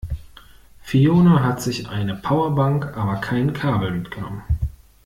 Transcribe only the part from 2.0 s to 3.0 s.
Powerbank,